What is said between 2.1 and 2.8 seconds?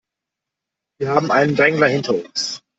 uns.